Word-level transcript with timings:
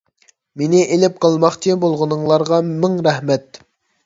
مېنى 0.61 0.79
ئېلىپ 0.95 1.19
قالماقچى 1.25 1.75
بولغىنىڭلارغا 1.85 2.61
مىڭ 2.73 2.97
رەھمەت. 3.11 3.63